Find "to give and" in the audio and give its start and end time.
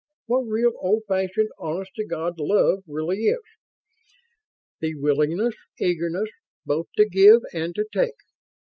6.97-7.75